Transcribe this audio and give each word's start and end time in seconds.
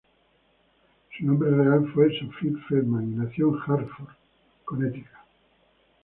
Su 1.15 1.23
nombre 1.27 1.51
real 1.51 1.87
fue 1.93 2.07
Sophie 2.17 2.55
Feldman, 2.67 3.11
y 3.11 3.15
nació 3.17 3.49
en 3.49 3.59
Hartford, 3.71 4.09
Connecticut. 4.65 5.07